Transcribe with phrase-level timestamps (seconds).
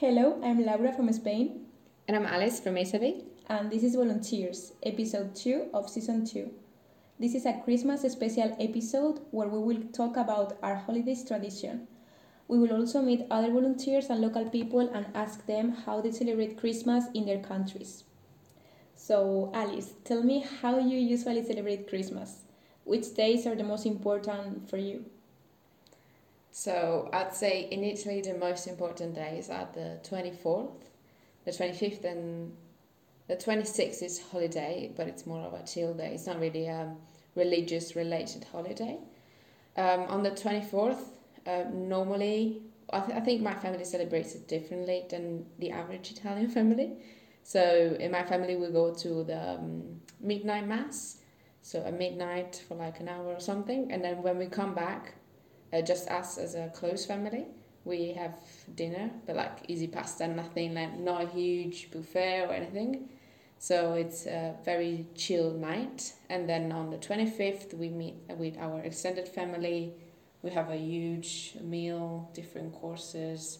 [0.00, 1.66] Hello, I'm Laura from Spain.
[2.08, 3.22] And I'm Alice from Italy.
[3.50, 6.50] And this is Volunteers, episode 2 of season 2.
[7.18, 11.86] This is a Christmas special episode where we will talk about our holidays tradition.
[12.48, 16.58] We will also meet other volunteers and local people and ask them how they celebrate
[16.58, 18.04] Christmas in their countries.
[18.96, 22.44] So, Alice, tell me how you usually celebrate Christmas.
[22.84, 25.04] Which days are the most important for you?
[26.52, 30.72] So I'd say in Italy the most important days are the 24th,
[31.44, 32.52] the 25th and
[33.28, 36.12] the 26th is holiday, but it's more of a chill day.
[36.14, 36.92] It's not really a
[37.36, 38.98] religious related holiday.
[39.76, 40.98] Um, on the 24th,
[41.46, 42.60] uh, normally,
[42.92, 46.96] I, th- I think my family celebrates it differently than the average Italian family.
[47.44, 51.18] So in my family, we go to the um, midnight mass,
[51.62, 55.14] so a midnight for like an hour or something, and then when we come back,
[55.72, 57.46] uh, just us as a close family.
[57.84, 58.34] We have
[58.74, 63.08] dinner, but like easy pasta, nothing like not a huge buffet or anything.
[63.58, 66.12] So it's a very chill night.
[66.28, 69.94] And then on the 25th, we meet with our extended family.
[70.42, 73.58] We have a huge meal, different courses.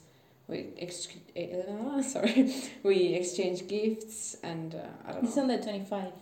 [0.48, 5.28] We ex- uh, sorry, we exchange gifts and uh, I don't know.
[5.28, 6.12] It's on the 25th.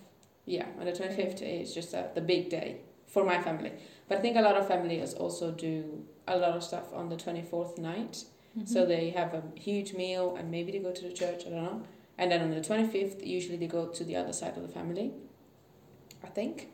[0.44, 2.78] Yeah, on the 25th it's just uh, the big day
[3.18, 3.72] for my family.
[4.08, 7.16] But I think a lot of families also do a lot of stuff on the
[7.16, 8.24] 24th night.
[8.56, 8.66] Mm-hmm.
[8.66, 11.64] So they have a huge meal and maybe they go to the church, I don't
[11.64, 11.82] know.
[12.16, 15.12] And then on the 25th, usually they go to the other side of the family,
[16.22, 16.68] I think.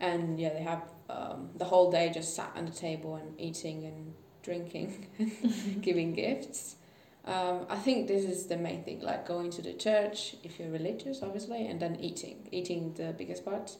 [0.00, 3.84] And yeah, they have um, the whole day just sat on the table and eating
[3.84, 6.76] and drinking and giving gifts.
[7.24, 10.70] Um, I think this is the main thing, like going to the church if you're
[10.70, 12.48] religious, obviously, and then eating.
[12.52, 13.76] Eating the biggest part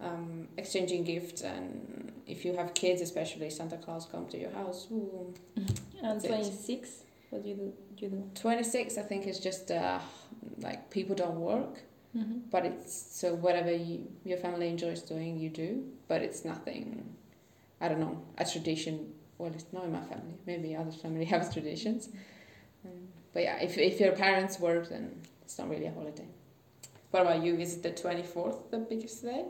[0.00, 4.86] um, exchanging gifts and if you have kids especially santa claus come to your house
[4.92, 5.32] Ooh,
[6.02, 8.30] and 26 what do you do you do?
[8.34, 9.98] 26 i think is just uh,
[10.58, 11.82] like people don't work.
[12.16, 12.38] Mm-hmm.
[12.50, 15.84] but it's so whatever you, your family enjoys doing you do.
[16.08, 17.14] But it's nothing
[17.80, 19.12] i don't know a tradition.
[19.38, 20.36] Well it's not in my family.
[20.46, 22.08] Maybe other family have traditions.
[22.84, 26.28] Um, but yeah if, if your parents work then it's not really a holiday.
[27.10, 27.56] What about you?
[27.56, 29.44] Is it the 24th the biggest day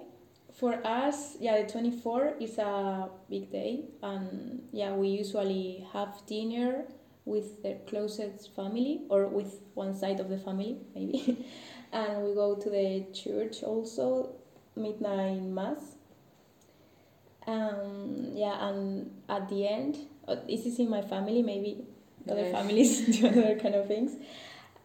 [0.57, 6.85] for us, yeah, the 24 is a big day, and yeah, we usually have dinner
[7.27, 11.45] with the closest family or with one side of the family, maybe,
[11.93, 14.35] and we go to the church also,
[14.75, 15.97] midnight mass.
[17.47, 21.85] Um, yeah, and at the end, uh, this is in my family, maybe
[22.29, 24.17] other families do other kind of things,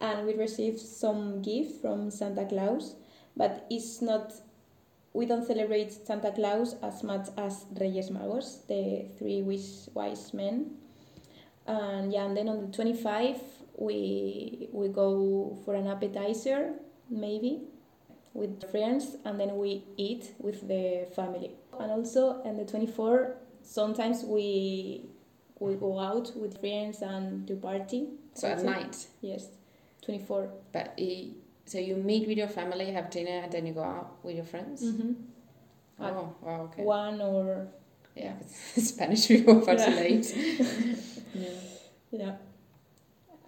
[0.02, 2.94] and we receive some gift from Santa Claus,
[3.36, 4.32] but it's not
[5.14, 10.76] we don't celebrate Santa Claus as much as Reyes Magos, the three wise, wise men.
[11.66, 13.40] And yeah, and then on the 25,
[13.76, 16.72] we we go for an appetizer,
[17.10, 17.62] maybe,
[18.34, 21.52] with friends, and then we eat with the family.
[21.78, 25.06] And also on the 24, sometimes we
[25.60, 28.08] we go out with friends and do party.
[28.34, 29.06] So at night?
[29.20, 29.46] Yes,
[30.04, 30.50] 24.
[30.72, 31.28] But eh,
[31.64, 34.44] so you meet with your family, have dinner, and then you go out with your
[34.44, 34.82] friends.
[34.82, 35.12] Mm-hmm.
[36.00, 36.82] Oh, wow, okay.
[36.82, 37.68] One or
[38.16, 38.34] yeah,
[38.76, 40.34] Spanish people far too late.
[41.34, 41.48] yeah.
[42.10, 42.34] Yeah.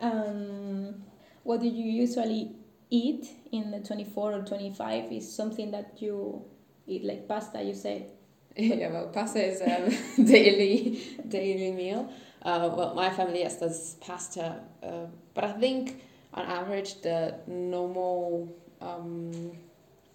[0.01, 1.03] Um,
[1.43, 2.53] what do you usually
[2.91, 5.13] eat in the twenty four or twenty five?
[5.13, 6.45] Is something that you
[6.87, 7.63] eat like pasta?
[7.63, 8.11] You said.
[8.57, 12.11] yeah, well, pasta is a daily daily meal.
[12.41, 16.03] Uh, well, my family yes does pasta, uh, but I think
[16.35, 19.53] on average the normal um,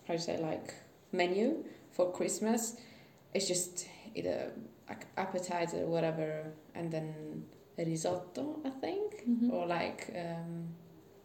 [0.06, 0.74] how do you say like
[1.12, 2.75] menu for Christmas
[3.34, 4.52] is just either
[5.18, 7.44] appetizer or whatever and then
[7.78, 9.24] risotto I think.
[9.28, 9.52] Mm-hmm.
[9.52, 10.68] or like um,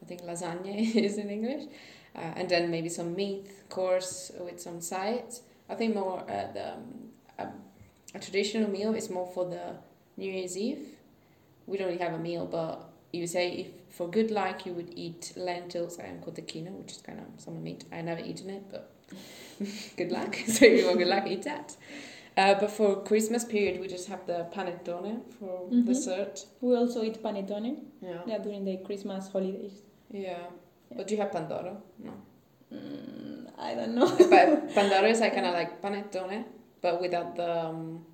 [0.02, 1.64] I think lasagna is in English.
[2.14, 5.42] Uh, and then maybe some meat course with some sides.
[5.68, 6.74] I think more uh, the
[7.38, 7.52] um,
[8.14, 9.76] a traditional meal is more for the
[10.16, 10.86] New Year's Eve.
[11.66, 14.92] We don't really have a meal but you say if for good luck you would
[14.96, 17.84] eat lentils and cotechino, which is kind of some meat.
[17.92, 18.90] I never eaten it, but
[19.96, 20.34] good luck.
[20.46, 21.76] so if you want good luck, eat that.
[22.36, 25.84] Uh, but for Christmas period, we just have the panettone for mm-hmm.
[25.84, 26.44] dessert.
[26.60, 27.76] We also eat panettone.
[28.02, 28.22] Yeah.
[28.26, 29.82] Yeah, during the Christmas holidays.
[30.10, 30.20] Yeah.
[30.20, 30.96] yeah.
[30.96, 31.76] But do you have pandoro?
[32.02, 32.12] No.
[32.72, 34.08] Mm, I don't know.
[34.30, 36.44] but pandoro is like kind of like panettone,
[36.82, 38.04] but without the um,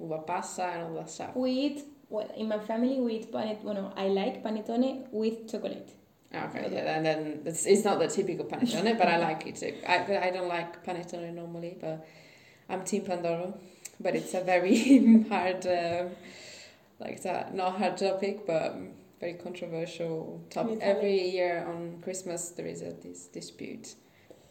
[0.00, 1.36] uva passa and all that stuff.
[1.36, 1.82] We eat
[2.14, 3.64] well, in my family we eat panettone.
[3.64, 5.90] Well, I like panettone with chocolate.
[6.32, 9.74] Okay, yeah, and then it's, it's not the typical panettone, but I like it too.
[9.86, 12.06] I, I don't like panettone normally, but
[12.68, 13.56] I'm team Pandoro.
[14.00, 16.06] But it's a very hard, uh,
[16.98, 18.76] like that, not hard topic, but
[19.20, 20.78] very controversial topic.
[20.80, 23.94] Every year on Christmas there is a this dispute.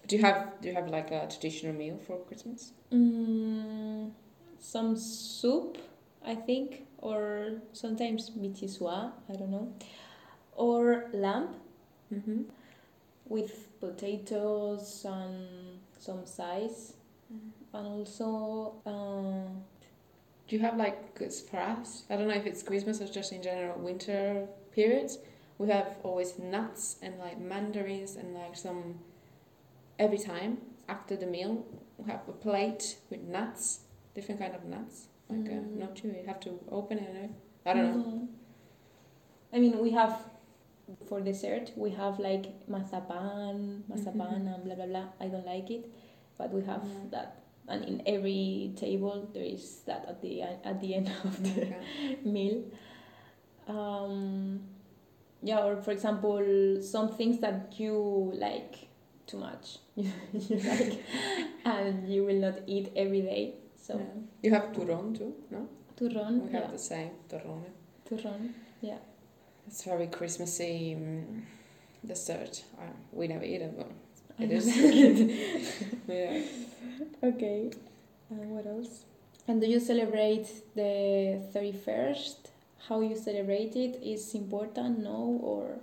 [0.08, 2.72] Do you have do you have like a traditional meal for Christmas?
[2.92, 4.12] Mm,
[4.60, 5.78] some soup,
[6.26, 9.68] I think, or sometimes mitisua, I don't know,
[10.56, 11.50] or lamb
[12.14, 12.44] Mm-hmm.
[13.26, 15.48] with potatoes and
[15.98, 16.94] some size,
[17.74, 19.50] and also uh,
[20.48, 21.18] Do you have like
[21.50, 22.04] for us?
[22.10, 25.20] I don't know if it's Christmas or just in general winter periods.
[25.58, 29.00] We have always nuts and like mandarins and like some.
[30.00, 30.58] Every time
[30.90, 31.66] after the meal,
[31.98, 33.82] we have a plate with nuts,
[34.16, 35.08] different kind of nuts.
[35.34, 35.78] Like uh, Mm.
[35.80, 37.10] not you, you have to open it.
[37.66, 37.98] uh, I don't know.
[37.98, 38.28] no.
[39.54, 40.18] I mean, we have
[41.08, 44.54] for dessert we have like mazapan, mazapan, Mhm.
[44.56, 45.06] and blah blah blah.
[45.20, 45.86] I don't like it,
[46.38, 47.12] but we have Mm.
[47.12, 47.38] that,
[47.68, 52.18] and in every table there is that at the at the end of the Okay.
[52.26, 52.64] meal.
[53.68, 54.62] Um,
[55.42, 58.88] yeah, or for example, some things that you like
[59.26, 60.12] too much, you
[60.50, 61.00] like,
[61.66, 63.56] and you will not eat every day.
[63.84, 64.22] So Yeah.
[64.44, 65.68] You have turron too, no?
[65.98, 67.66] turron, We have yeah, the same turrone.
[68.10, 68.42] turron,
[68.82, 69.00] yeah.
[69.68, 71.46] It's very Christmassy um,
[72.06, 72.64] dessert.
[72.80, 73.92] Uh, we never eat it, but
[74.40, 74.66] it is.
[76.08, 76.42] yeah.
[77.30, 77.72] Okay.
[78.30, 79.04] And what else?
[79.48, 82.36] And do you celebrate the 31st?
[82.88, 85.40] How you celebrate it is important, no?
[85.44, 85.80] Or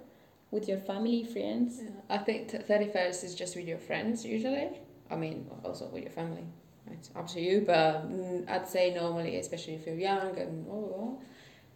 [0.51, 1.81] with your family, friends?
[1.83, 4.69] Yeah, I think thirty first is just with your friends usually.
[5.11, 6.45] I mean, also with your family.
[6.93, 11.21] It's up to you, but mm, I'd say normally, especially if you're young and oh,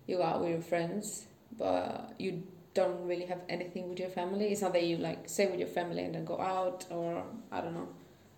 [0.07, 1.27] you go out with your friends,
[1.59, 2.43] but you
[2.75, 4.47] don't really have anything with your family.
[4.47, 7.61] It's not that you like stay with your family and then go out, or I
[7.61, 7.89] don't know,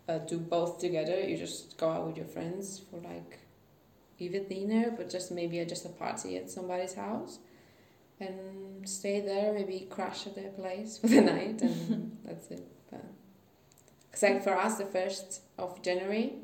[0.09, 1.21] uh, do both together.
[1.21, 3.39] You just go out with your friends for like
[4.19, 7.39] either dinner, but just maybe just a party at somebody's house
[8.21, 12.67] and stay there, maybe crash at their place for the night, and that's it.
[12.91, 13.05] But
[14.13, 16.35] cause like for us, the first of January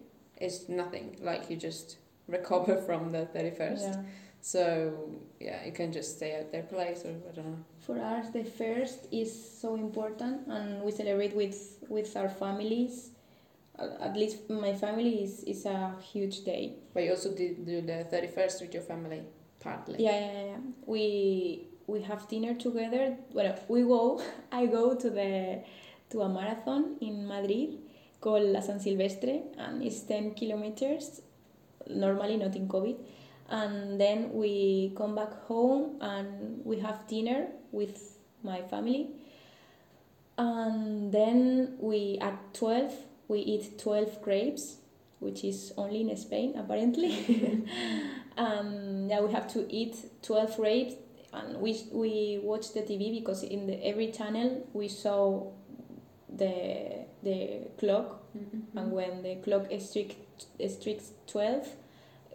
[0.43, 1.17] is nothing.
[1.21, 1.97] Like you just
[2.29, 3.85] recover from the thirty first.
[3.85, 4.03] Yeah.
[4.41, 5.11] So
[5.41, 7.59] yeah, you can just stay at their place, or I don't know.
[7.79, 9.31] For us, the first is
[9.61, 13.11] so important, and we celebrate with with our families.
[13.79, 16.75] At least my family is, is a huge day.
[16.93, 19.23] But you also did do the thirty first with your family,
[19.61, 20.03] partly.
[20.03, 20.59] Yeah, yeah, yeah.
[20.87, 23.17] We we have dinner together.
[23.33, 24.21] Well, we go.
[24.53, 25.63] I go to the
[26.11, 27.79] to a marathon in Madrid
[28.23, 31.21] called La San Silvestre, and it's ten kilometers.
[31.89, 32.97] Normally, not in COVID.
[33.51, 39.11] And then we come back home and we have dinner with my family.
[40.39, 42.95] And then we at twelve
[43.29, 44.79] we eat twelve grapes,
[45.19, 47.67] which is only in Spain apparently.
[48.39, 50.95] um, yeah, we have to eat 12 grapes
[51.33, 55.51] and we, we watch the TV because in the every channel we saw
[56.35, 58.63] the the clock Mhm.
[58.77, 60.17] and when the clock is strict
[60.69, 61.67] strikes 12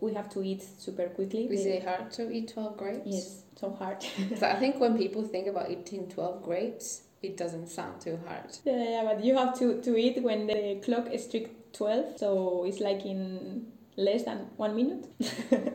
[0.02, 3.06] we have to eat super quickly Is The- it hard to eat twelve grapes?
[3.06, 3.98] yes so hard
[4.40, 8.50] So I think when people think about eating twelve grapes, it doesn't sound too hard.
[8.66, 12.64] yeah, yeah but you have to, to eat when the clock is strict 12 so
[12.68, 13.66] it's like in
[13.98, 15.06] less than one minute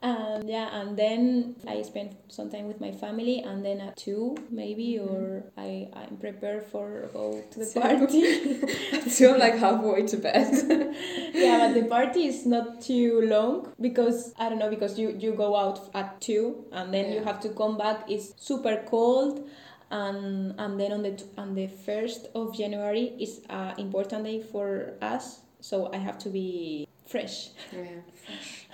[0.00, 4.36] and yeah and then i spend some time with my family and then at two
[4.48, 5.10] maybe Mhm.
[5.10, 8.22] or i i'm prepared for go to the So- party
[9.10, 10.46] so I'm like halfway to bed.
[11.34, 15.32] yeah but the party is not too long because i don't know because you you
[15.32, 19.48] go out at two and then you have to come back it's super cold
[19.90, 24.40] and and then on the t- on the first of january is a important day
[24.40, 28.66] for us so i have to be fresh yeah, fresh.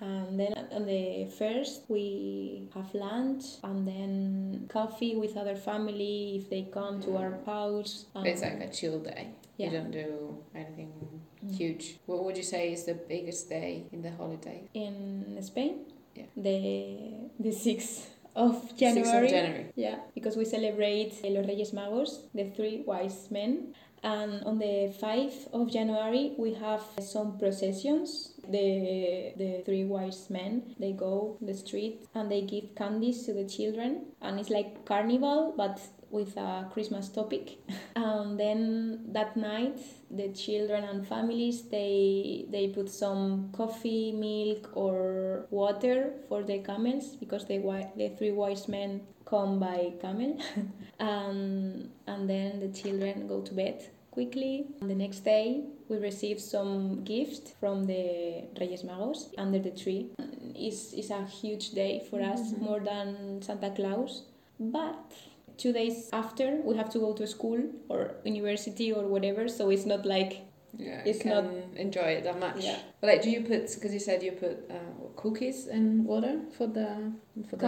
[0.00, 6.50] And then on the first we have lunch and then coffee with other family if
[6.50, 9.28] they come to our house But It's like um, a chill day.
[9.56, 9.66] yeah.
[9.66, 10.92] You don't do anything
[11.44, 11.54] Mm.
[11.60, 11.98] huge.
[12.06, 14.60] What would you say is the biggest day in the holiday?
[14.72, 15.74] in Spain.
[16.16, 16.24] Yeah.
[16.36, 16.58] The
[17.38, 19.04] the sixth of January.
[19.04, 19.66] 6th of January.
[19.76, 23.74] Yeah, because we celebrate Los Reyes Magos, the three wise men.
[24.04, 28.32] And on the 5th of January, we have some processions.
[28.46, 33.48] The, the three wise men, they go the street and they give candies to the
[33.48, 34.12] children.
[34.20, 35.80] And it's like carnival, but
[36.10, 37.56] with a Christmas topic.
[37.96, 39.78] and then that night,
[40.10, 47.16] the children and families, they, they put some coffee, milk or water for the camels
[47.16, 47.56] because the,
[47.96, 50.38] the three wise men come by camel
[51.00, 56.40] and and then the children go to bed quickly and the next day we received
[56.40, 60.02] some gifts from the Reyes Magos under the tree
[60.68, 62.60] is is a huge day for us, Mhm.
[62.68, 63.08] more than
[63.46, 64.12] Santa Claus.
[64.76, 64.96] But
[65.62, 69.48] two days after, we have to go to school or university or whatever.
[69.48, 70.32] So it's not like
[70.76, 71.44] Yeah, It's not-
[71.76, 72.64] enjoy it that much.
[72.64, 72.78] Yeah.
[73.00, 74.92] But like, do you put because you said you put uh,
[75.22, 76.88] cookies and water for the
[77.48, 77.62] for the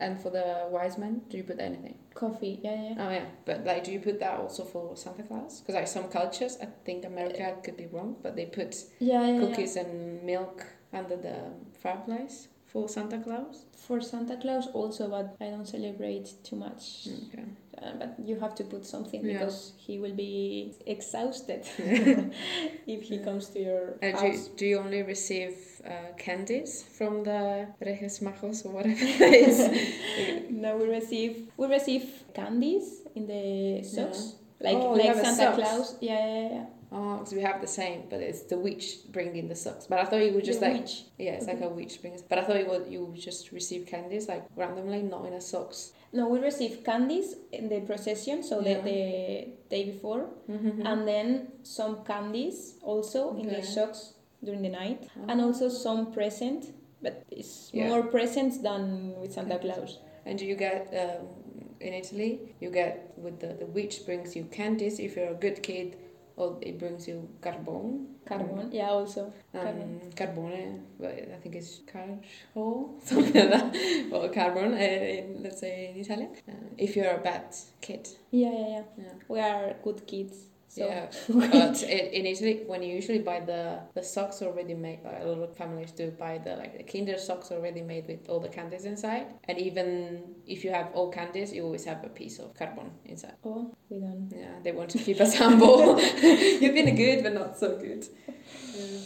[0.00, 1.22] and for the wise men?
[1.28, 1.98] Do you put anything?
[2.18, 2.58] coffee.
[2.62, 2.94] Yeah, yeah.
[2.98, 5.60] Oh yeah, but like, do you put that also for Santa Claus?
[5.60, 9.26] Because like some cultures, I think America uh, could be wrong, but they put Yeah,
[9.26, 9.40] yeah, yeah.
[9.40, 11.38] cookies and milk under the
[11.82, 13.66] fireplace for Santa Claus.
[13.76, 17.08] For Santa Claus also, but I don't celebrate too much.
[17.28, 17.44] Okay.
[17.80, 19.32] Uh, but you have to put something Yeah.
[19.34, 21.62] because he will be exhausted
[22.86, 25.54] if he comes to your And do you, do you only receive
[25.86, 30.50] uh, candies from the Reyes Magos or whatever it is?
[30.50, 32.04] no, we receive we receive
[32.34, 35.56] candies in the socks, like Oh, like Santa socks.
[35.58, 35.96] Claus.
[36.00, 36.64] Yeah, yeah, yeah.
[36.90, 39.86] Oh, because we have the same, but it's the witch bringing the socks.
[39.86, 41.02] But I thought you would just the like witch.
[41.18, 42.20] yeah, it's like a witch bringing.
[42.28, 45.40] But I thought you would you would just receive candies like randomly, not in a
[45.40, 45.92] socks.
[46.12, 48.80] No, we receive candies in the procession, so Yeah.
[48.80, 50.86] the, the day before, Mm-hmm.
[50.86, 51.28] and then
[51.62, 56.72] some candies also in the socks during the night, and also some present.
[57.02, 57.88] But it's Yeah.
[57.88, 59.98] more presents than with Santa Claus.
[60.24, 61.26] And do you get um,
[61.80, 62.54] in Italy?
[62.60, 65.96] You get with the the witch brings you candies if you're a good kid,
[66.38, 68.06] or it brings you carbone.
[68.26, 69.32] Carbon, yeah, also.
[69.54, 73.76] Um, carbone, but I think it's carjo, something like that,
[74.12, 76.30] or carbon, uh, in, let's say in Italian.
[76.48, 78.82] Uh, if you're a bad kid, Yeah, yeah, yeah.
[78.98, 79.14] yeah.
[79.28, 80.47] We are good kids.
[80.68, 85.00] So Yeah, but in, in Italy, when you usually buy the, the socks already made,
[85.02, 88.28] like a lot of families do buy the like the Kinder socks already made with
[88.28, 89.26] all the candies inside.
[89.44, 93.34] And even if you have all candies, you always have a piece of carbon inside.
[93.44, 94.30] oh, we don't.
[94.34, 95.98] Yeah, they want to keep us humble.
[96.22, 98.06] You've been good, but not so good.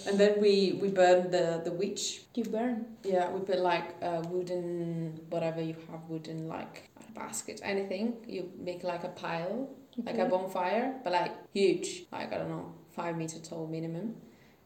[0.06, 2.22] And then we we burn the the witch.
[2.34, 2.86] You burn.
[3.04, 8.16] Yeah, we put like a wooden whatever you have wooden like basket anything.
[8.26, 9.70] You make like a pile
[10.04, 14.16] like a bonfire, but like huge, like I don't know, five meter tall minimum.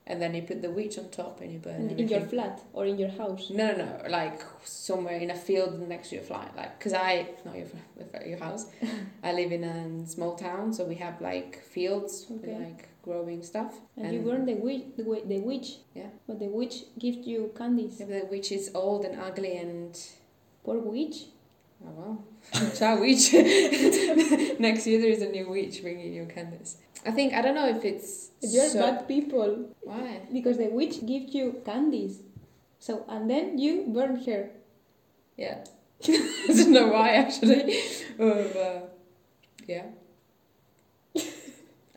[0.09, 2.09] And then you put the witch on top and you burn in, in everything.
[2.11, 3.51] your flat or in your house.
[3.51, 6.55] No, no, no, like somewhere in a field next to your flat.
[6.57, 8.67] Like, cause I, not your, flat, your house,
[9.25, 12.53] I live in a small town, so we have like fields Okay.
[12.53, 13.75] with like growing stuff.
[13.97, 15.79] And, you burn the witch, the, the witch.
[15.93, 16.11] Yeah.
[16.29, 17.97] But the witch gives you candies.
[17.99, 19.99] Yeah, the witch is old and ugly and
[20.63, 21.27] Poor witch.
[21.87, 22.25] Oh well,
[22.75, 23.33] ciao witch.
[24.59, 26.77] next year there is a new witch bringing you candies.
[27.05, 30.21] I think I don't know if it's You're so- bad people Why?
[30.33, 32.21] because the witch gives you candies.
[32.79, 34.51] So and then you burn her.
[35.37, 35.65] Yeah.
[36.09, 37.79] I don't know why actually.
[38.21, 38.81] Uh,
[39.67, 39.87] yeah.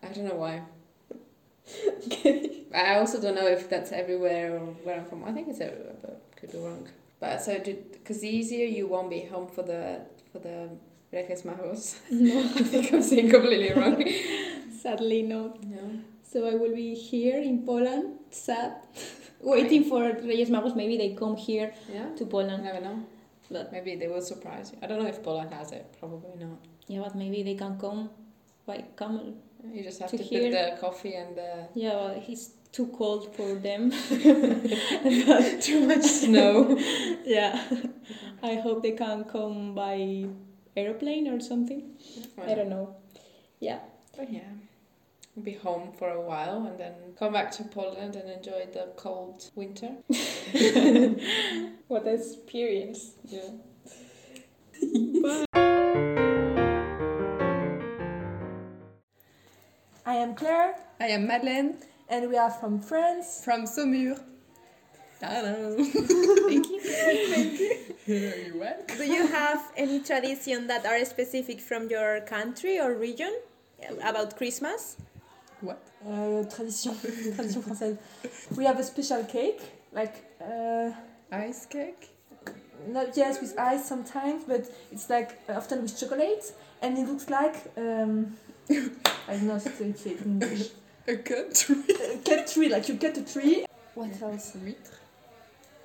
[0.01, 0.61] I don't know why.
[2.07, 2.63] Okay.
[2.73, 5.23] I also don't know if that's everywhere or where I'm from.
[5.23, 6.87] I think it's everywhere, but could be wrong.
[7.19, 10.69] But so, because the easier you won't be home for the for the
[11.11, 11.95] Reyes Magos.
[12.11, 14.03] No, I think I'm saying completely wrong.
[14.81, 15.63] sadly not.
[15.63, 15.99] No.
[16.23, 18.73] So I will be here in Poland, sad,
[19.41, 20.75] waiting for Reyes Magos.
[20.75, 22.09] Maybe they come here Yeah.
[22.15, 22.63] to You Poland.
[22.63, 22.99] never know.
[23.51, 24.77] But Maybe they will surprise you.
[24.83, 25.85] I don't know if Poland has it.
[25.99, 26.59] Probably not.
[26.87, 28.11] yeah, but maybe they can come
[28.67, 29.33] by camel.
[29.73, 33.35] You just have To to, put the coffee and the Yeah, well, it's too cold
[33.35, 33.91] for them.
[35.61, 36.77] too much snow.
[37.25, 37.63] yeah,
[38.43, 40.25] I hope they can come by
[40.75, 41.91] airplane or something.
[42.41, 42.95] I don't know.
[43.59, 43.79] Yeah.
[44.17, 44.51] But yeah,
[45.41, 49.49] be home for a while and then come back to Poland and enjoy the cold
[49.55, 49.91] winter.
[51.87, 53.13] What experience.
[53.25, 53.49] Yeah.
[55.21, 55.45] Bye.
[60.05, 61.77] I am Claire, I am Madeleine
[62.09, 63.41] and we are from France.
[63.43, 64.19] from Saumur.
[65.21, 65.75] Hello.
[65.83, 66.79] Thank you.
[68.05, 68.97] You're welcome.
[68.97, 73.33] Do you have any tradition that are specific from your country or region
[74.03, 74.95] about Christmas?
[75.61, 75.81] What?
[76.07, 76.95] Uh, tradition,
[77.35, 77.97] tradition française.
[78.55, 79.61] We have a special cake,
[79.91, 80.91] like uh,
[81.31, 82.09] Ice cake?
[82.87, 84.61] not yes with ice sometimes, but
[84.91, 86.45] it's like uh, often with chocolate,
[86.81, 88.37] and it looks like um,
[88.71, 90.69] I don't know how to say it in English.
[91.09, 91.75] A country.
[92.13, 93.65] A cut tree, like you cut a tree.
[93.95, 94.55] What else?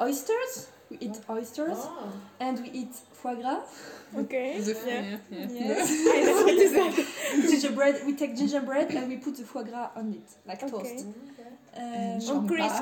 [0.01, 0.69] Oysters?
[0.91, 2.13] We eat oysters, Oh.
[2.41, 3.63] and we eat foie gras.
[4.15, 4.61] Okay.
[4.61, 5.17] The Yeah.
[5.31, 5.47] yeah.
[5.61, 7.51] Yes.
[7.51, 7.95] Gingerbread.
[8.07, 10.71] We take gingerbread and we put the foie gras on it, like Okay.
[10.71, 11.07] toast.
[11.77, 12.47] Um, On.
[12.47, 12.81] Christmas.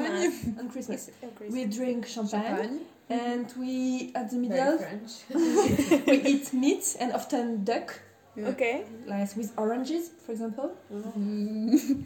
[0.58, 1.10] on Christmas.
[1.24, 1.54] On Christmas.
[1.56, 2.80] We drink champagne, Champagne.
[3.08, 5.12] and we at the Very middle French.
[6.10, 8.00] we eat meat and often duck,
[8.34, 8.48] Yeah.
[8.48, 8.84] Okay.
[9.06, 10.74] like with oranges, for example.
[10.90, 12.04] Mm.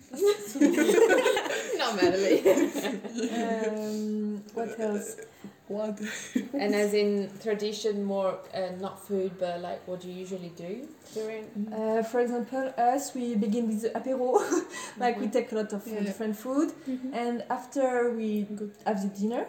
[1.79, 3.01] Not Madeleine.
[3.37, 5.17] um, What else?
[5.69, 6.01] What?
[6.55, 10.87] And as in tradition, more uh, not food, but like what do you usually do
[11.15, 11.45] during?
[11.73, 14.41] Uh, for example, us, we begin with the apéro.
[14.99, 16.01] like we take a lot of Yeah.
[16.01, 16.73] different food.
[16.89, 17.11] Mhm.
[17.13, 18.73] And after we Good.
[18.85, 19.47] have the dinner,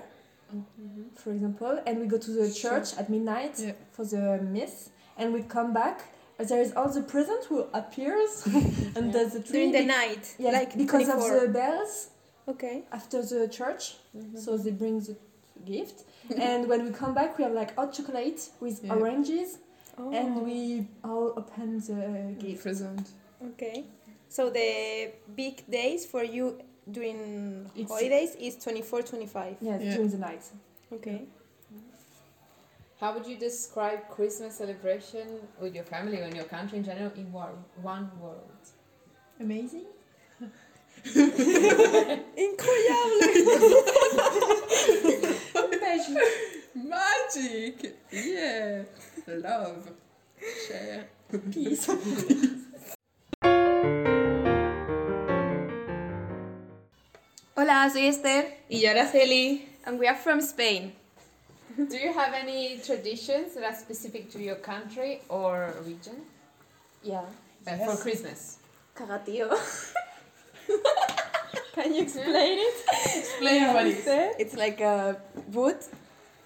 [1.15, 2.71] for example, and we go to the Sure.
[2.79, 3.73] church at midnight Yeah.
[3.93, 5.97] for the miss, and we come back.
[6.39, 8.43] There is all the present who appears
[8.95, 9.51] under the tree.
[9.51, 11.35] During the be- night, Yes, like because 24.
[11.35, 12.09] of the bells
[12.47, 12.83] Okay.
[12.91, 13.95] after the church.
[14.15, 14.37] Mm-hmm.
[14.37, 15.15] So they bring the
[15.65, 16.03] gift,
[16.37, 18.93] and when we come back, we have like hot chocolate with Yeah.
[18.93, 19.57] oranges,
[19.99, 20.11] Oh.
[20.13, 22.61] and we all open the gift.
[22.63, 23.09] Present.
[23.43, 23.85] Okay.
[24.29, 26.59] So the big days for you
[26.91, 29.57] during It's- holidays is 24, 25.
[29.59, 29.95] Yes, Yeah.
[29.95, 30.43] during the night.
[30.93, 31.25] Okay.
[32.99, 35.27] How would you describe Christmas celebration
[35.61, 38.39] with your family or in your country in general in one, one word?
[39.39, 39.85] Amazing.
[41.05, 41.37] Incroyable.
[46.73, 47.97] Magic!
[48.11, 48.81] Yeah!
[49.27, 49.89] Love.
[50.67, 51.05] Share.
[51.51, 51.87] Peace.
[57.55, 59.65] Hola, soy Esther Y yo, Araceli.
[59.85, 60.93] and we are from Spain.
[61.89, 66.17] Do you have any traditions that are specific to your country or region
[67.03, 67.21] Yeah.
[67.67, 68.57] uh, for Christmas?
[68.95, 69.49] Cagatío.
[71.75, 72.75] Can you explain it?
[73.15, 74.35] Explain what it is.
[74.39, 75.17] It's like a
[75.53, 75.77] wood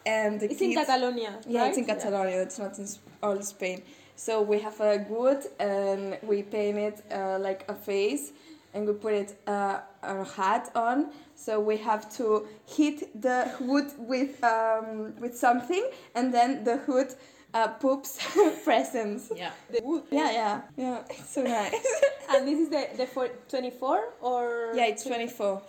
[0.06, 1.40] and the It's in Catalonia.
[1.48, 1.98] Yeah, it's in right?
[1.98, 2.42] Catalonia.
[2.42, 2.88] It's not in
[3.24, 3.82] all Spain.
[4.16, 8.34] So we have a wood and we paint it uh, like a face
[8.74, 11.12] and we put it uh, a hat on.
[11.36, 17.16] So we have to hit the wood with um, with something and then the hood
[17.54, 18.20] uh, poops
[18.63, 19.32] presents.
[19.36, 19.51] Yeah.
[19.72, 20.04] The wood.
[20.12, 21.01] Yeah, yeah, yeah.
[21.10, 21.74] It's so nice.
[22.34, 24.72] And this is the, the for 24 or?
[24.74, 25.62] yeah, it's 24.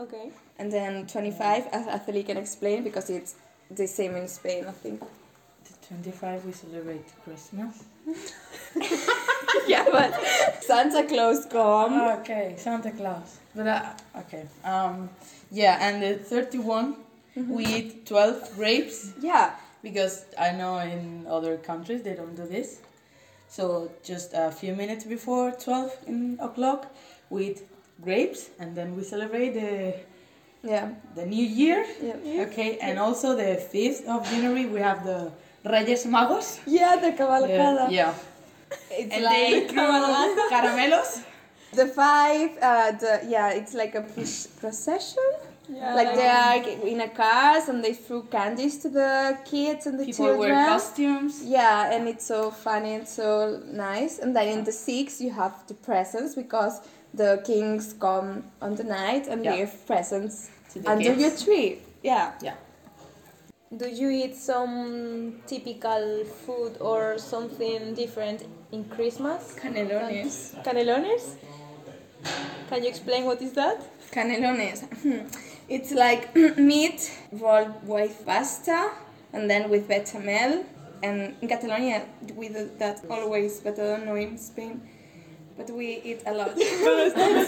[0.00, 0.30] Okay.
[0.58, 3.36] And then 25, as Araceli can explain, because it's
[3.70, 5.00] the same in Spain, I think.
[5.00, 7.84] The 25 we celebrate Christmas.
[9.68, 10.12] yeah, but
[10.70, 11.92] Santa Claus come.
[11.94, 13.38] Ah, okay, Santa Claus.
[13.56, 15.10] But uh, okay, um,
[15.50, 16.94] yeah, and the 31
[17.48, 19.50] we eat 12 grapes Yeah,
[19.82, 22.78] because I know in other countries they don't do this.
[23.48, 26.86] So just a few minutes before 12 in o'clock
[27.30, 27.62] we eat
[28.00, 29.94] grapes and then we celebrate the
[30.62, 31.84] yeah, the new year.
[32.02, 32.44] yeah.
[32.46, 35.32] Okay, and also the 5th of January we have the
[35.64, 36.60] Reyes Magos.
[36.66, 37.90] Yeah, the Yeah, cavalcada.
[37.90, 38.14] yeah.
[38.90, 41.22] It's and like they throw caramelos.
[41.74, 42.50] the five.
[42.60, 44.02] Uh, the yeah, it's like a
[44.60, 45.30] procession.
[45.72, 45.94] Yeah.
[45.94, 46.56] like they are
[46.88, 50.50] in a cars and they threw candies to the kids and the People children.
[50.50, 51.44] wear costumes.
[51.44, 54.18] Yeah, and it's so funny and so nice.
[54.18, 56.80] And then in the six, you have the presents because
[57.14, 59.54] the kings come on the night and Yeah.
[59.54, 61.20] leave presents To the under kids.
[61.22, 61.78] your tree.
[62.02, 62.32] Yeah.
[62.42, 62.54] Yeah.
[63.76, 69.54] Do you eat some typical food or something different in Christmas?
[69.54, 70.60] Canelones.
[70.64, 71.36] Canelones?
[72.68, 73.80] Can you explain what is that?
[74.10, 74.82] Canelones.
[75.68, 78.90] it's like meat rolled with pasta
[79.32, 80.64] and then with bechamel.
[81.04, 84.80] And in Catalonia, we do that always, but I don't know in Spain.
[85.60, 86.56] But we eat a lot.
[86.56, 87.44] in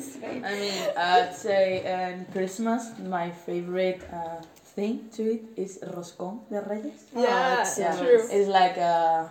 [0.00, 0.42] Spain.
[0.50, 4.42] I mean, I'd say in Christmas, my favorite uh,
[4.74, 7.04] thing to eat is roscón de Reyes.
[7.14, 8.26] Yeah, it's, uh, true.
[8.28, 9.28] It's like uh,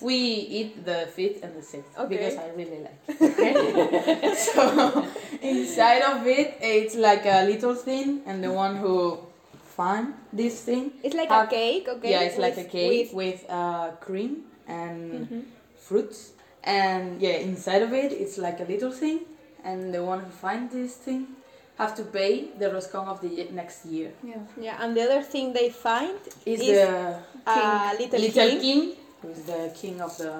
[0.00, 2.16] we eat the fifth and the sixth Okay.
[2.16, 3.20] because I really like it.
[3.28, 4.34] Okay?
[4.34, 5.04] so
[5.42, 9.18] inside of it, it's like a little thing, and the one who
[9.76, 12.10] find this thing, It's like Have- a cake, okay?
[12.10, 15.42] yeah, it's like a cake with- with, uh, cream and Mhm.
[15.88, 16.18] Fruits
[16.64, 19.18] and yeah inside of it it's like a little thing
[19.68, 21.22] and the one who finds this thing
[21.78, 24.42] have to pay the roscon of the next year Yeah.
[24.66, 28.60] Yeah, and the other thing they find is Is the a little, little king.
[28.66, 28.82] king
[29.20, 30.32] who is the king of the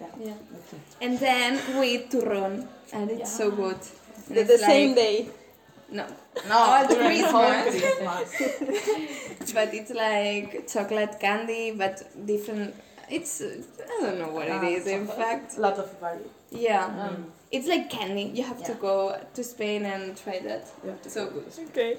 [0.00, 0.34] yeah, Yeah.
[0.70, 1.04] the.
[1.04, 2.54] And then we eat turron,
[2.92, 3.80] and it's so good.
[4.34, 5.16] The, the same like- day.
[5.98, 6.04] No,
[6.48, 7.64] no All Christmas.
[7.74, 12.74] Christmas but it's like chocolate candy, but different.
[13.10, 13.62] It's uh,
[13.98, 14.86] I don't know what Ah, it is.
[14.86, 17.24] In fact, a lot of variety yeah, Mm.
[17.50, 18.30] it's like candy.
[18.34, 20.66] You have to go to Spain and try that.
[20.82, 21.40] You have to So go.
[21.40, 21.68] good.
[21.70, 21.98] Okay.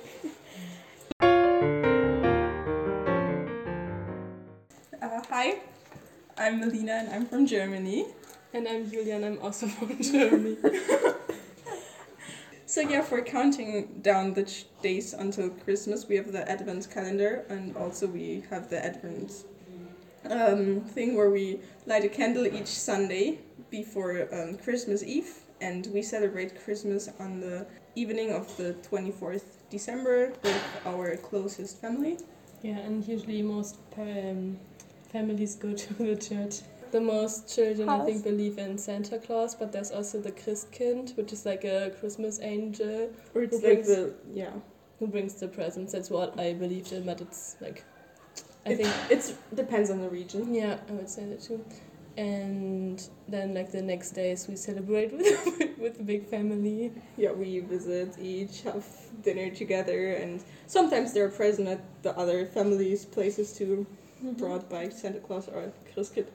[5.01, 5.59] Uh, hi,
[6.37, 8.05] I'm Melina and I'm from Germany.
[8.53, 10.57] And I'm Julia and I'm also from Germany.
[12.65, 17.45] so yeah, for counting down the ch- days until Christmas, we have the Advent calendar
[17.49, 19.31] and also we have the Advent
[20.29, 25.29] um, thing where we light a candle each Sunday before um, Christmas Eve
[25.61, 32.17] and we celebrate Christmas on the evening of the 24th December with our closest family.
[32.63, 34.57] Yeah, and usually most um,
[35.11, 36.61] families go to the church.
[36.91, 41.31] The most children, I think, believe in Santa Claus, but there's also the Christkind, which
[41.31, 44.51] is like a Christmas angel Or it's Who like brings- the yeah.
[44.97, 45.93] who brings the presents.
[45.93, 47.83] That's what I believed in, but it's like,
[48.65, 50.53] I think, it depends on the region.
[50.53, 51.63] yeah, I would say that too.
[52.17, 56.91] And then, like the next days, we celebrate with with the big family.
[57.15, 58.85] Yeah, we visit each, have
[59.23, 63.87] dinner together, and sometimes they're present at the other families' places too,
[64.21, 64.33] mm-hmm.
[64.33, 66.27] brought by Santa Claus or Christkind,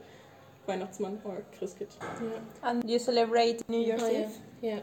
[0.67, 1.93] Weihnachtsmann or Christkind.
[2.01, 2.39] Yeah.
[2.63, 4.09] And you celebrate New Year's Oh.
[4.11, 4.15] Eve?
[4.17, 4.29] Yeah,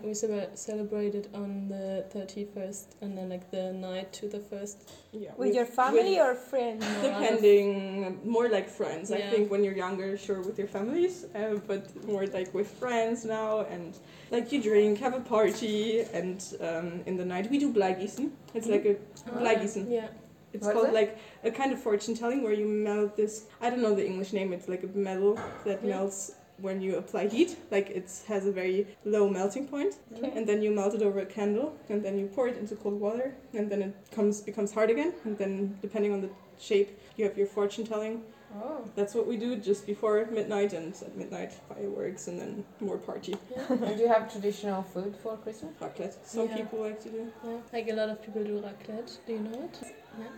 [0.04, 4.76] we cele- celebrated on the 31st and then like the night to the 1st.
[5.12, 6.86] Yeah, With your family or friends?
[6.86, 9.12] No, Depending, more like friends.
[9.12, 13.26] I think when you're younger, sure, with your families, uh, but more like with friends
[13.26, 13.62] now.
[13.74, 13.98] And
[14.30, 18.30] like you drink, have a party, and um, in the night we do Bleigießen.
[18.54, 18.96] It's like a
[19.40, 19.86] Bleigießen.
[19.90, 20.08] Yeah.
[20.54, 20.94] It's What is called it?
[21.02, 23.46] like a kind of fortune telling where you melt this.
[23.62, 24.52] I don't know the English name.
[24.54, 25.90] It's like a metal that Yeah.
[25.96, 27.58] melts when you apply heat.
[27.72, 30.32] Like it has a very low melting point, Okay.
[30.36, 33.00] and then you melt it over a candle, and then you pour it into cold
[33.00, 37.26] water, and then it comes becomes hard again, and then depending on the shape, you
[37.26, 38.24] have your fortune telling.
[38.54, 38.84] Oh.
[38.98, 43.34] That's what we do just before midnight, and at midnight fireworks, and then more party
[43.70, 45.72] and do you have traditional food for Christmas?
[45.82, 46.16] raclette.
[46.26, 46.58] Some Yeah.
[46.58, 47.22] people like to do.
[47.46, 47.58] Yeah.
[47.72, 49.12] Like a lot of people do raclette.
[49.26, 49.76] Do you know it?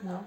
[0.04, 0.18] No.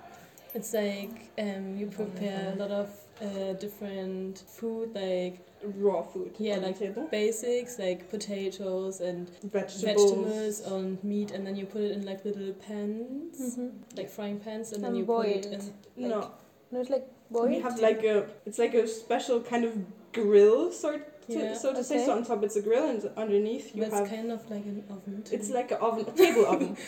[0.56, 2.88] It's like um, you prepare a lot of
[3.22, 6.32] uh, different food, like Raw food.
[6.38, 7.08] Yeah, on the like table.
[7.10, 9.82] basics, like potatoes and vegetables.
[9.82, 13.70] vegetables and meat, and then you put it in like little pans, Mhm.
[13.98, 15.72] like frying pans, and then And you put it boiled.
[15.96, 16.08] in.
[16.08, 16.30] no,
[16.70, 17.50] No, it's like boiled?
[17.50, 19.72] We have like a, it's like a special kind of
[20.12, 21.54] grill sort, to, Yeah.
[21.54, 22.04] so to say.
[22.06, 24.08] So on top it's a grill, and underneath you But it's have.
[24.08, 25.22] kind of like an oven.
[25.22, 25.34] Too.
[25.36, 26.76] It's like an oven, a table oven.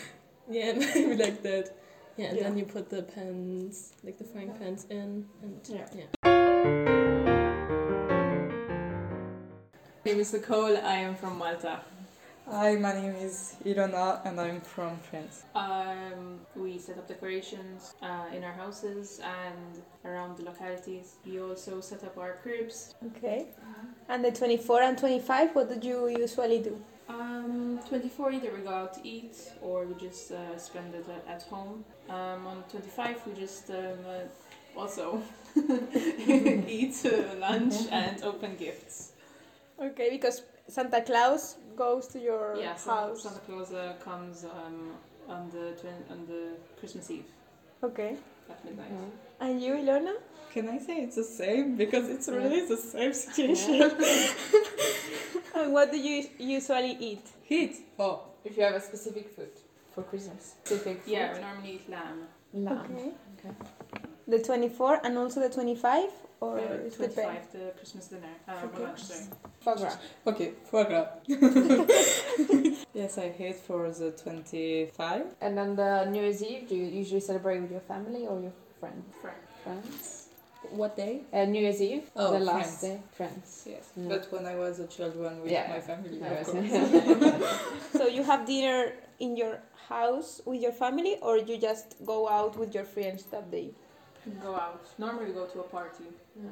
[0.51, 1.65] Yeah, maybe like that.
[2.19, 2.43] Yeah, and Yeah.
[2.43, 5.87] then you put the pans, like the frying pans in, and Yeah.
[5.95, 6.07] yeah.
[10.03, 11.79] My name is Nicole, I am from Malta.
[12.45, 15.43] Hi, my name is Ilona and I'm from France.
[15.55, 21.15] Um, we set up decorations uh, in our houses and around the localities.
[21.25, 22.95] We also set up our cribs.
[23.15, 23.45] Okay.
[24.09, 26.83] And the 24 and 25, what did you usually do?
[27.09, 31.41] Um, 24 either we go out to eat or we just uh, spend it at,
[31.43, 31.83] home.
[32.07, 35.21] Um, on 25 we just um, uh, also
[36.67, 39.13] eat uh, lunch and open gifts.
[39.81, 43.23] Okay, because Santa Claus goes to your Yeah, house.
[43.23, 44.91] Santa Claus uh, comes um,
[45.27, 45.73] on the
[46.11, 47.25] on the Christmas Eve
[47.83, 48.17] Okay.
[48.49, 48.91] at midnight.
[49.39, 50.15] And you, Ilona?
[50.53, 51.75] Can I say it's the same?
[51.75, 53.91] Because it's really the same situation.
[55.55, 57.25] And what do you usually eat?
[57.43, 57.75] Heat.
[57.97, 59.49] Oh, If you have a specific food
[59.93, 60.55] for Christmas.
[60.63, 61.11] Specific food.
[61.11, 62.27] Yeah, we normally eat lamb.
[62.53, 62.79] Lamb.
[62.95, 63.11] Okay.
[63.39, 63.55] Okay.
[64.27, 66.09] The 24 and also the 25?
[66.41, 67.15] Or Uh, it depends?
[67.15, 68.35] 25, the Christmas dinner.
[68.47, 68.83] Uh, Okay.
[68.83, 69.25] lunch, sorry.
[69.59, 69.97] Foie gras.
[70.27, 71.07] okay, foie gras.
[72.93, 75.25] yes, I hate for the 25.
[75.41, 78.53] And on the New Year's Eve, do you usually celebrate with your family or your
[78.79, 79.03] friend?
[79.21, 79.37] Friend.
[79.63, 80.25] Friends.
[80.71, 81.21] What day?
[81.31, 82.81] Uh, New Year's Eve, Oh, the last friends.
[82.81, 83.01] day.
[83.13, 83.63] Friends.
[83.65, 84.09] Yes, Yeah.
[84.09, 85.69] but when I was a child, one with Yeah.
[85.69, 87.73] my family, I of course.
[87.97, 92.57] So you have dinner in your house with your family or you just go out
[92.57, 93.69] with your friends that day?
[94.43, 94.83] Go out.
[94.97, 96.05] Normally we go to a party.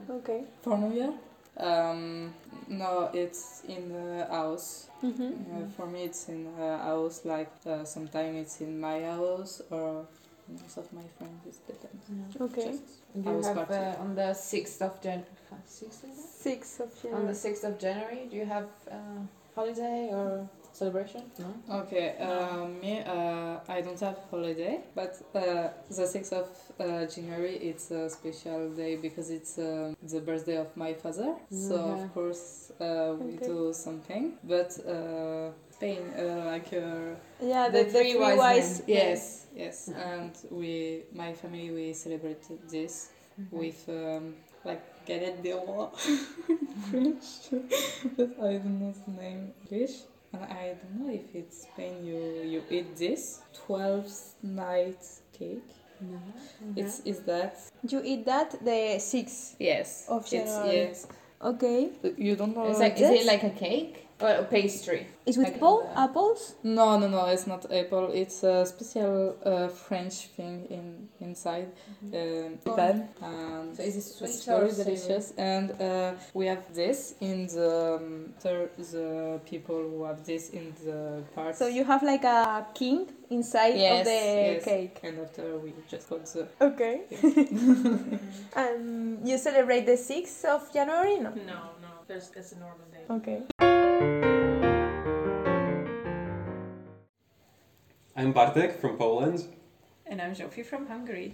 [0.09, 0.45] Okay.
[0.61, 1.13] For New Year?
[1.57, 2.33] Um,
[2.67, 4.87] no, it's in the house.
[5.03, 5.31] Mm-hmm.
[5.51, 7.25] Uh, for me, it's in a house.
[7.25, 10.05] Like uh, sometimes it's in my house or
[10.49, 11.41] most of my friends.
[11.45, 12.41] It depends.
[12.41, 12.71] Okay.
[12.71, 12.83] Just
[13.13, 15.25] Do you house have uh, on the 6th of January?
[15.67, 16.09] 6th of
[16.45, 18.95] 6th of On the 6th of January, do you have uh,
[19.55, 21.23] holiday or celebration?
[21.39, 21.79] No.
[21.81, 26.47] Okay, uh, me, uh, I don't have holiday, but uh, the 6th of
[26.79, 31.33] uh, January it's a special day because it's um the birthday of my father.
[31.49, 33.47] So of course uh, we Okay.
[33.47, 34.69] do something, but
[35.77, 38.79] Spain uh, like uh, Yeah, the, The three three wise wise.
[38.79, 38.87] men.
[38.97, 43.09] yes, yes, and we, my family, we celebrated this
[43.39, 43.57] Mm-hmm.
[43.59, 44.33] with um,
[44.65, 45.91] like galette des rois
[46.89, 47.53] French,
[48.17, 49.91] but I don't know the name English.
[50.33, 52.17] And I don't know if it's Spain you
[52.53, 54.97] you eat this twelfth night
[55.37, 55.69] cake.
[56.01, 56.17] No.
[56.75, 57.53] It's is that
[57.87, 59.55] You eat that the six?
[59.59, 60.33] yes of it's
[60.65, 61.05] yes.
[61.39, 61.91] Okay.
[62.17, 64.06] You don't know It's like, is it like a cake?
[64.19, 65.07] Well, pastry.
[65.27, 65.83] Is with apple?
[65.83, 66.55] the- Apples?
[66.63, 68.11] No, no, no, it's not apple.
[68.13, 71.71] It's a special uh, French thing in inside.
[72.13, 73.09] Um, pen.
[73.21, 75.33] And So is it it's sweet very or delicious.
[75.37, 80.73] And uh, we have this in the, um, the the people who have this in
[80.83, 81.55] the part.
[81.55, 84.65] So you have like a king inside yes, of the yes.
[84.65, 84.99] cake.
[85.03, 87.01] And after we just got the Okay.
[88.55, 91.17] um, you celebrate the 6th of January?
[91.17, 91.29] No.
[91.29, 93.05] No, no, there's, it's a normal day.
[93.09, 93.66] Okay.
[98.19, 99.45] I'm Bartek from Poland.
[100.07, 101.33] And I'm Zsófi from Hungary.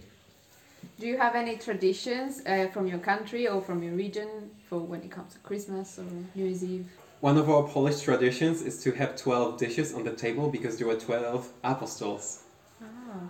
[1.00, 4.28] Do you have any traditions uh, from your country or from your region
[4.68, 6.86] for when it comes to Christmas or New Year's Eve?
[7.22, 10.86] One of our Polish traditions is to have 12 dishes on the table because there
[10.86, 12.44] were 12 apostles.
[12.84, 13.30] Ah.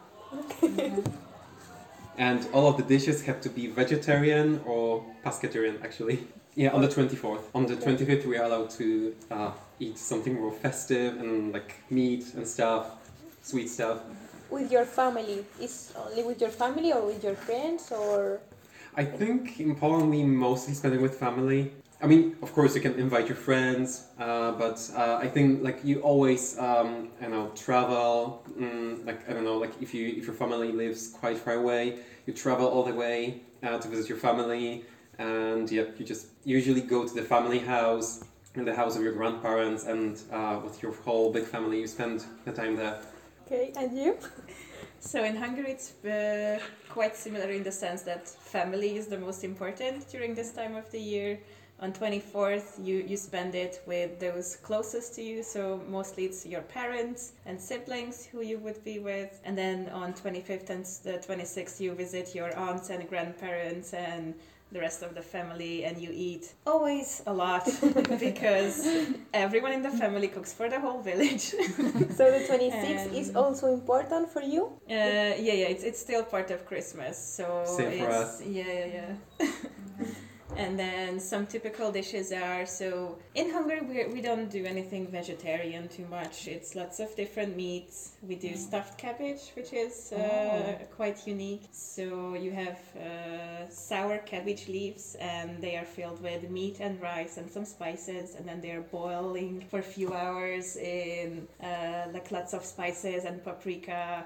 [2.17, 6.25] And all of the dishes have to be vegetarian or pescatarian, actually.
[6.55, 7.43] Yeah, on the 24th.
[7.53, 12.33] On the 25th, we are allowed to uh, eat something more festive and like meat
[12.35, 13.02] and stuff,
[13.43, 13.99] sweet stuff.
[14.49, 15.45] With your family?
[15.59, 18.39] Is only with your family or with your friends or?
[18.95, 21.71] I think in Poland we mostly spend it with family.
[22.01, 25.79] I mean, of course, you can invite your friends, uh, but uh, I think like
[25.85, 28.43] you always, um, you know, travel.
[28.59, 31.99] Mm, like I don't know, like if you if your family lives quite far away,
[32.25, 34.83] you travel all the way uh, to visit your family,
[35.17, 38.25] and yeah, you just usually go to the family house,
[38.55, 42.25] in the house of your grandparents, and uh, with your whole big family, you spend
[42.43, 42.99] the time there.
[43.53, 44.17] Okay, and you?
[44.99, 49.43] So in Hungary, it's uh, quite similar in the sense that family is the most
[49.43, 51.39] important during this time of the year.
[51.79, 56.61] On 24th, you, you spend it with those closest to you, so mostly it's your
[56.61, 59.39] parents and siblings who you would be with.
[59.43, 64.33] And then on 25th and the 26th, you visit your aunts and grandparents and
[64.73, 67.65] the rest of the family, and you eat always a lot
[68.19, 68.87] because
[69.33, 71.53] everyone in the family cooks for the whole village.
[72.17, 74.63] So the 26th is also important for you?
[74.89, 77.17] Uh, yeah, yeah, it's, it's still part of Christmas.
[77.17, 78.41] So Same for it's, us.
[78.45, 79.47] Yeah, yeah, yeah.
[80.55, 85.87] And then some typical dishes are so in Hungary we, we don't do anything vegetarian
[85.87, 86.47] too much.
[86.47, 88.11] It's lots of different meats.
[88.21, 90.85] We do stuffed cabbage, which is uh, Oh.
[90.95, 91.63] quite unique.
[91.71, 97.37] So you have uh, sour cabbage leaves, and they are filled with meat and rice
[97.37, 102.31] and some spices, and then they are boiling for a few hours in uh, like
[102.31, 104.25] lots of spices and paprika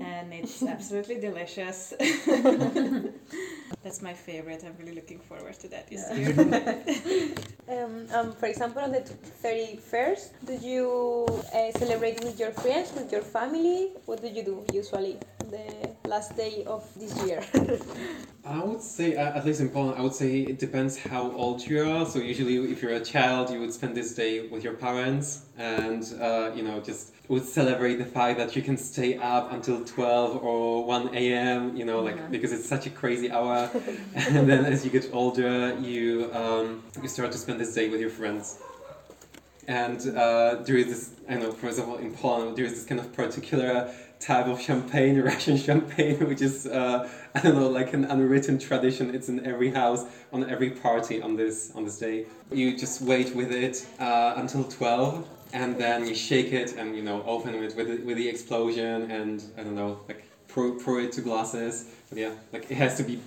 [0.00, 1.94] and it's absolutely delicious.
[3.82, 4.64] That's my favorite.
[4.64, 7.34] I'm really looking forward to that this year.
[7.66, 9.00] Um, um, for example, on the
[9.42, 13.88] 31st, do you uh, celebrate with your friends, with your family?
[14.04, 15.16] What do you do usually
[15.50, 17.42] the last day of this year?
[18.46, 21.90] I would say, at least in Poland, I would say it depends how old you
[21.90, 22.04] are.
[22.04, 26.02] So usually, if you're a child, you would spend this day with your parents, and
[26.20, 30.44] uh, you know, just would celebrate the fact that you can stay up until 12
[30.44, 31.74] or 1 a.m.
[31.74, 32.26] You know, like Yeah.
[32.28, 33.70] because it's such a crazy hour.
[34.14, 38.00] and then as you get older, you um, you start to spend this day with
[38.00, 38.58] your friends.
[39.66, 43.00] And uh, there is this, I know, for example, in Poland, there is this kind
[43.00, 43.90] of particular
[44.24, 49.14] type of champagne, Russian champagne, which is, uh, I don't know, like an unwritten tradition.
[49.14, 52.26] It's in every house, on every party on this on this day.
[52.50, 57.02] You just wait with it uh, until 12, and then you shake it and, you
[57.02, 61.00] know, open it with, the- with the explosion, and, I don't know, like pour, pour
[61.00, 61.86] it to glasses.
[62.08, 63.20] But yeah, like it has to be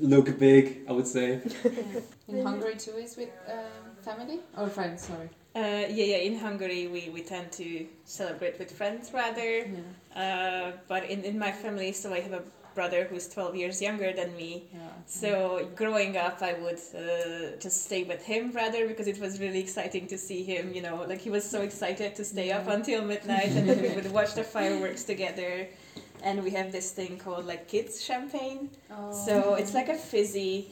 [0.00, 1.40] look big, I would say.
[2.28, 5.30] In Hungary too is with um, family or friends, sorry.
[5.54, 6.16] Uh, yeah, yeah.
[6.18, 9.66] In Hungary, we, we tend to celebrate with friends rather.
[10.14, 12.42] Uh, but in, in my family, so I have a
[12.74, 14.68] brother who's 12 years younger than me.
[14.72, 14.78] Yeah.
[15.06, 19.60] So growing up, I would uh, just stay with him rather because it was really
[19.66, 20.72] exciting to see him.
[20.76, 23.90] You know, like he was so excited to stay up until midnight, and then we
[23.96, 25.68] would watch the fireworks together.
[26.22, 28.70] And we have this thing called like kids champagne.
[28.90, 29.12] Oh.
[29.26, 30.68] So it's like a fizzy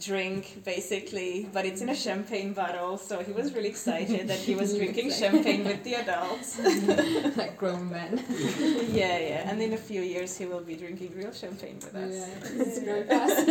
[0.00, 2.98] drink basically, but it's in a champagne bottle.
[2.98, 6.58] So he was really excited that he was drinking champagne with the adults.
[7.36, 8.22] like grown men.
[8.92, 9.50] yeah, yeah.
[9.50, 12.14] And in a few years, he will be drinking real champagne with us.
[12.14, 13.46] Yeah, it's very fast.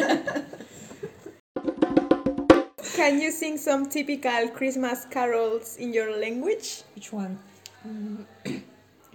[2.95, 6.83] Can you sing some typical Christmas carols in your language?
[6.95, 7.37] Which one?
[7.85, 8.25] Mm,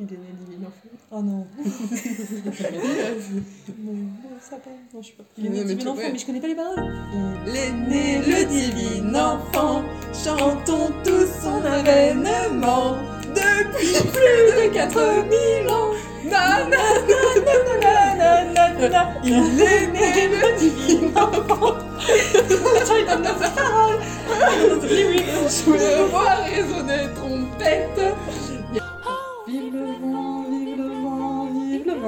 [0.03, 0.89] Il est né divine en fait.
[1.11, 1.47] Oh non.
[3.79, 4.09] non, non.
[4.95, 5.25] Non, je sais pas.
[5.37, 6.91] Il est né divine enfant, mais je connais pas les paroles.
[7.47, 9.83] Il est né le divin enfant,
[10.15, 12.97] chantons tous son avènement.
[13.35, 15.93] Depuis plus de 4000 ans.
[16.25, 16.77] Na, na,
[17.09, 17.19] na,
[18.79, 21.77] na, na, Il est né le divin enfant.
[22.09, 24.01] Il donne nos paroles.
[24.31, 28.15] Je voulais voir résonner trompette.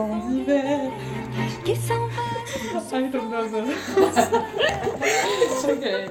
[0.07, 0.91] Vive vent d'hiver.
[1.65, 2.33] Qui s'en va
[2.95, 3.63] I don't know the
[5.65, 6.09] Okay.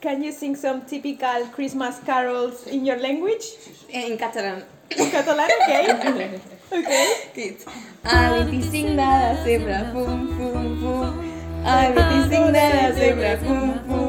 [0.00, 3.44] Can you sing some typical Christmas carols in your language?
[3.88, 4.62] In Catalan.
[4.90, 6.40] In Catalan, okay.
[6.72, 7.06] okay.
[7.34, 7.56] Good.
[8.04, 11.10] Everything nada sembra boom boom boom.
[11.64, 14.05] Everything nada sembra boom boom boom.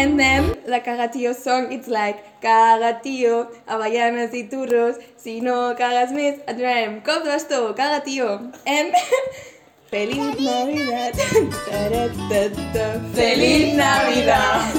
[0.00, 4.96] And then the cagatío song, it's like cagatío, avellanas y turros.
[5.18, 8.50] Si no cagas et donarem cop de bastó, cagatío.
[8.66, 8.94] And
[9.90, 11.12] Feliz Navidad.
[13.12, 14.72] Feliz Navidad.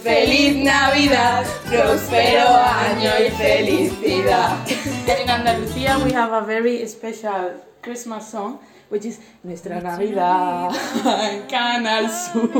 [0.00, 1.46] Feliz Navidad.
[1.68, 4.58] Próspero año y felicidad.
[5.22, 10.70] In Andalusia, we have a very special Christmas song, which is Nuestra Navidad
[11.30, 12.50] en Canal Sur.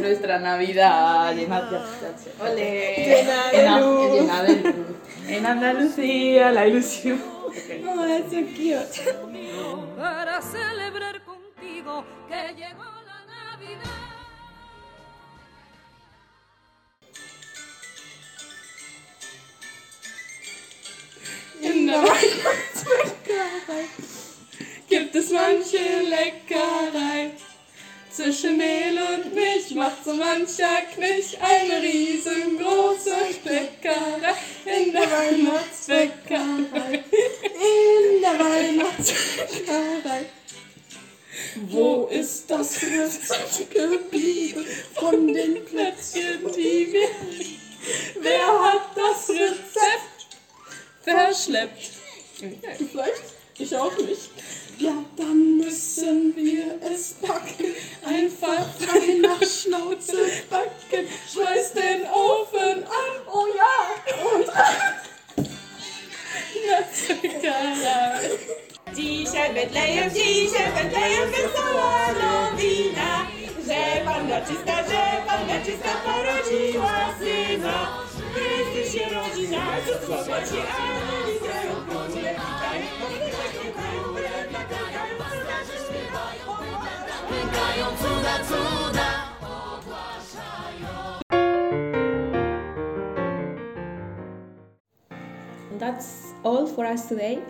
[0.00, 1.60] Nuestra Navidad llena
[4.42, 4.86] de luz.
[5.28, 7.20] En Andalucía, la ilusión.
[7.48, 7.84] Okay.
[7.84, 9.00] Oh, that's so cute.
[9.96, 13.90] para celebrar contigo que llegó la Navidad.
[21.60, 23.88] In der Weihnachtsbäckerei
[25.12, 27.32] gibt es manche Leckerei.
[28.12, 34.34] Zwischen Mehl und Milch macht so mancher Knich eine riesengroße Bäckerei.
[34.64, 37.04] In der Weihnachtsbäckerei.
[37.54, 40.26] In der Weihnachtsbäckerei.
[41.68, 47.08] Wo ist das Rezept geblieben von den Plätzchen, die wir...
[48.20, 50.28] Wer hat das Rezept
[51.02, 51.90] verschleppt?
[52.90, 53.22] Vielleicht?
[53.58, 54.30] Ich auch nicht.
[54.80, 57.74] Ja, dann müssen wir es packen.
[58.02, 61.06] Einfach frei nach Schnauze backen.
[61.30, 63.12] Schmeiß den Ofen an.
[63.30, 64.34] Oh ja.
[64.34, 65.44] Und an.
[66.66, 68.38] Netzbäckerei.
[68.94, 73.26] Dzisiaj Betlejem, dzisiaj Betlejem wesoła nowina,
[73.66, 77.98] że panna czysta, że panna czysta porodziła syna.
[78.34, 81.39] Chrystus się rodzi, na co słowa ci anieli
[96.00, 97.42] That's all for us today.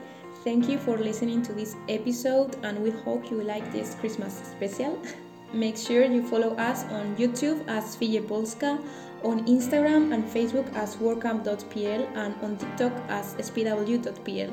[0.42, 5.00] Thank you for listening to this episode, and we hope you like this Christmas special.
[5.52, 8.80] Make sure you follow us on YouTube as Fije Polska,
[9.22, 14.50] on Instagram and Facebook as WorkCamp.pl, and on TikTok as SPW.pl.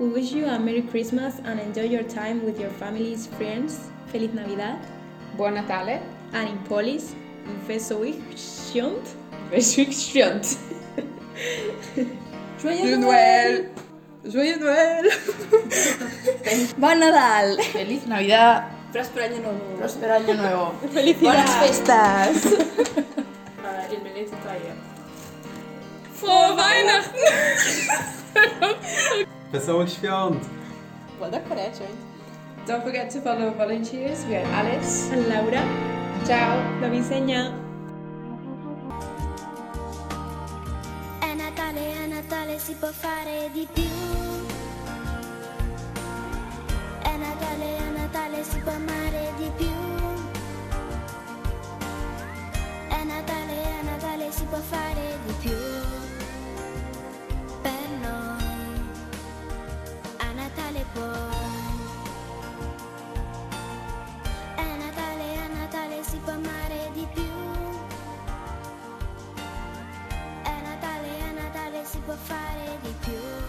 [0.00, 3.88] We wish you a Merry Christmas and enjoy your time with your families, friends.
[4.08, 4.80] Feliz Navidad.
[5.36, 6.02] Buon Natale.
[6.32, 7.14] And in Polish,
[7.68, 9.14] Wesołych Świąt.
[9.52, 10.58] Wesołych Świąt.
[12.62, 13.70] Joyeux Noël.
[14.24, 15.10] Joyeux Noël.
[16.78, 17.60] Bon Nadal.
[17.72, 18.64] Feliz Navidad.
[18.92, 19.76] Próspero año nuevo.
[19.78, 20.72] Próspero año nuevo.
[21.20, 22.44] Buenas fiestas.
[22.46, 24.76] Uh, in minute Italien.
[26.14, 27.20] Frohe Weihnachten.
[29.52, 30.44] Wesołych świąt!
[31.20, 31.80] Well, that correct,
[32.66, 34.24] Don't forget to follow volunteers.
[34.26, 35.10] We are Alice.
[35.12, 35.62] And Laura.
[36.24, 36.62] Ciao.
[36.80, 37.61] La Visegna.
[42.32, 43.82] Natale si può fare di più.
[47.02, 49.66] È Natale, a Natale si può amare di più.
[52.88, 55.58] È Natale, a Natale si può fare di più.
[57.60, 58.80] Per noi,
[60.16, 61.31] a Natale può.
[72.12, 73.41] qua fare di più.